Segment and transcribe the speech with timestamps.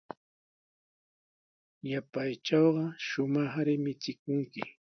[1.89, 4.61] Yapaytrawqa shumaqri michikunki.